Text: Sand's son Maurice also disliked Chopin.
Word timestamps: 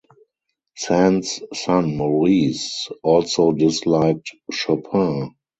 Sand's 0.77 1.43
son 1.53 1.95
Maurice 1.95 2.89
also 3.03 3.51
disliked 3.51 4.31
Chopin. 4.51 5.35